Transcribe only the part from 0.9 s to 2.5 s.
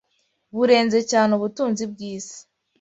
cyane ubutunzi bw’isi.